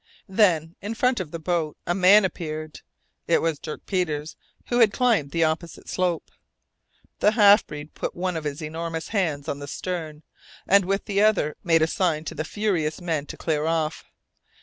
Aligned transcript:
Then, 0.29 0.75
in 0.81 0.95
front 0.95 1.19
of 1.19 1.29
the 1.29 1.37
boat, 1.37 1.77
a 1.85 1.93
man 1.93 2.25
appeared. 2.25 2.81
It 3.27 3.39
was 3.39 3.59
Dirk 3.59 3.85
Peters, 3.85 4.35
who 4.69 4.79
had 4.79 4.91
climbed 4.91 5.29
the 5.29 5.43
opposite 5.43 5.87
slope. 5.87 6.31
The 7.19 7.33
half 7.33 7.67
breed 7.67 7.93
put 7.93 8.15
one 8.15 8.35
of 8.35 8.43
his 8.45 8.63
enormous 8.63 9.09
hands 9.09 9.47
on 9.47 9.59
the 9.59 9.67
stern 9.67 10.23
and 10.67 10.85
with 10.85 11.05
the 11.05 11.21
other 11.21 11.55
made 11.63 11.83
a 11.83 11.87
sign 11.87 12.25
to 12.25 12.33
the 12.33 12.43
furious 12.43 12.99
men 12.99 13.27
to 13.27 13.37
clear 13.37 13.67
off. 13.67 14.03